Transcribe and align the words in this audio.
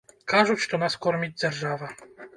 Кажуць, 0.31 0.63
што 0.63 0.79
нас 0.83 0.97
корміць 1.03 1.33
дзяржава. 1.41 1.95